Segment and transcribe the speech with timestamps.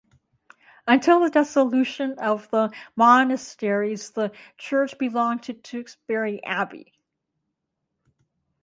[0.87, 6.93] Until the dissolution of the monasteries the church belonged to Tewkesbury Abbey.